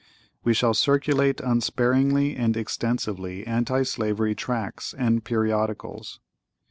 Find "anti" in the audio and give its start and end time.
3.45-3.83